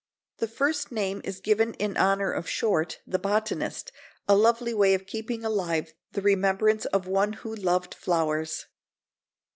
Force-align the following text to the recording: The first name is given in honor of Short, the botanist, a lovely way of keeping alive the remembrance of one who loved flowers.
The 0.37 0.47
first 0.47 0.91
name 0.91 1.21
is 1.23 1.39
given 1.41 1.75
in 1.75 1.95
honor 1.95 2.31
of 2.31 2.49
Short, 2.49 3.01
the 3.05 3.19
botanist, 3.19 3.91
a 4.27 4.35
lovely 4.35 4.73
way 4.73 4.95
of 4.95 5.05
keeping 5.05 5.45
alive 5.45 5.93
the 6.13 6.23
remembrance 6.23 6.85
of 6.85 7.05
one 7.05 7.33
who 7.33 7.53
loved 7.53 7.93
flowers. 7.93 8.65